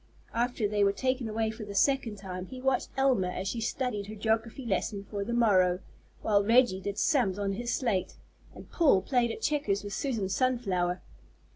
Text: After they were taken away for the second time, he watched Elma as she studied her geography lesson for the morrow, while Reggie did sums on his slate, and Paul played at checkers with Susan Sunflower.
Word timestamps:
After 0.33 0.67
they 0.67 0.83
were 0.83 0.93
taken 0.93 1.29
away 1.29 1.51
for 1.51 1.63
the 1.63 1.75
second 1.75 2.15
time, 2.15 2.47
he 2.47 2.59
watched 2.59 2.89
Elma 2.97 3.27
as 3.27 3.47
she 3.47 3.61
studied 3.61 4.07
her 4.07 4.15
geography 4.15 4.65
lesson 4.65 5.03
for 5.03 5.23
the 5.23 5.31
morrow, 5.31 5.77
while 6.23 6.43
Reggie 6.43 6.81
did 6.81 6.97
sums 6.97 7.37
on 7.37 7.53
his 7.53 7.71
slate, 7.71 8.15
and 8.55 8.71
Paul 8.71 9.03
played 9.03 9.29
at 9.29 9.41
checkers 9.43 9.83
with 9.83 9.93
Susan 9.93 10.27
Sunflower. 10.27 11.03